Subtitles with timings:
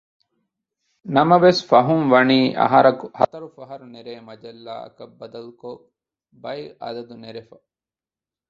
[1.15, 5.83] ނަމަވެސް ފަހުންވަނީ އަހަރަކު ހަތަރު ފަހަރު ނެރޭ މަޖައްލާއަކަށް ބަދަލުކޮށް
[6.43, 7.55] ބައެއް އަދަދު ނެރެފަ